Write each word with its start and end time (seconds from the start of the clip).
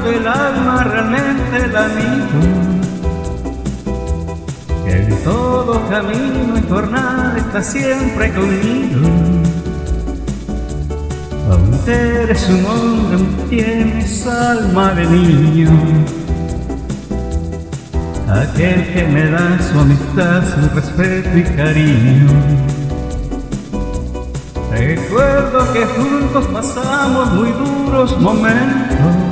Del 0.00 0.26
alma, 0.26 0.84
realmente 0.84 1.56
el 1.56 1.76
amigo. 1.76 2.40
Que 4.84 5.02
en 5.02 5.24
todo 5.24 5.80
camino 5.88 6.58
y 6.58 6.68
jornada 6.68 7.34
está 7.38 7.62
siempre 7.62 8.32
conmigo. 8.32 9.08
Aunque 11.50 11.92
eres 12.22 12.48
un 12.48 12.64
hombre, 12.66 13.16
aún 13.16 13.48
tienes 13.48 14.26
alma 14.26 14.92
de 14.92 15.06
niño. 15.06 15.70
Aquel 18.28 18.92
que 18.92 19.04
me 19.04 19.30
da 19.30 19.58
su 19.60 19.78
amistad, 19.78 20.42
su 20.52 20.74
respeto 20.74 21.38
y 21.38 21.42
cariño. 21.42 22.30
Recuerdo 24.70 25.72
que 25.72 25.84
juntos 25.84 26.46
pasamos 26.46 27.32
muy 27.34 27.52
duros 27.52 28.18
momentos 28.18 29.31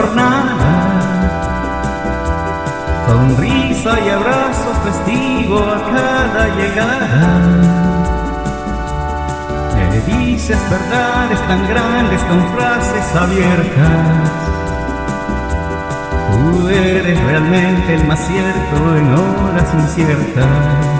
jornadas. 0.00 1.04
Sonrisa 3.06 4.00
y 4.00 4.08
abrazo 4.08 4.70
testigo 4.84 5.58
a 5.58 5.78
cada 5.94 6.56
llegada. 6.56 7.08
Me 9.76 10.00
dices 10.12 10.58
verdades 10.70 11.40
tan 11.48 11.68
grandes 11.68 12.22
con 12.24 12.40
frases 12.54 13.16
abiertas. 13.16 14.30
Tú 16.30 16.68
eres 16.68 17.20
realmente 17.24 17.94
el 17.94 18.06
más 18.06 18.20
cierto 18.26 18.96
en 18.96 19.14
horas 19.14 19.74
inciertas. 19.74 20.99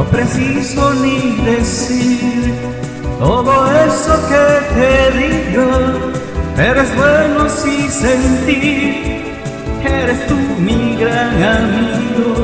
No 0.00 0.06
preciso 0.06 0.94
ni 0.94 1.36
decir 1.44 2.54
todo 3.18 3.52
eso 3.84 4.14
que 4.30 4.44
te 4.74 5.18
digo. 5.18 5.68
Eres 6.56 6.96
bueno 6.96 7.46
si 7.50 7.86
sentir 7.90 9.34
eres 9.84 10.26
tú 10.26 10.36
mi 10.58 10.96
gran 10.96 11.42
amigo. 11.42 12.39